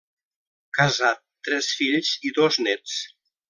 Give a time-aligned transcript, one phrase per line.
[0.77, 2.99] Casat, tres fills i dos néts.